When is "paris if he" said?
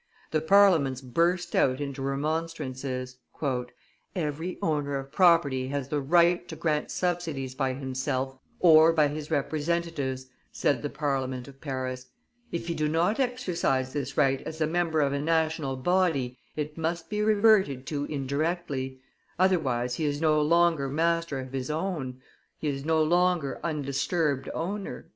11.61-12.73